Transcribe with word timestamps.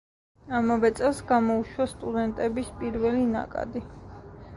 ამავე 0.59 0.89
წელს 0.99 1.19
გამოუშვა 1.31 1.87
სტუდენტების 1.91 2.71
პირველი 2.81 3.21
ნაკადი. 3.35 3.83